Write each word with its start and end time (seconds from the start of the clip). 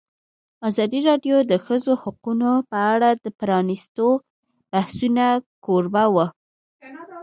ازادي 0.69 0.99
راډیو 1.09 1.35
د 1.41 1.45
د 1.51 1.53
ښځو 1.65 1.91
حقونه 2.03 2.49
په 2.69 2.77
اړه 2.93 3.09
د 3.23 3.25
پرانیستو 3.39 4.07
بحثونو 4.71 5.29
کوربه 5.65 6.05
وه. 6.13 6.27